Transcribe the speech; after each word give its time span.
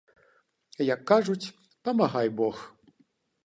Як 0.93 1.01
кажуць, 1.11 1.51
памагай 1.85 2.35
бог. 2.43 2.55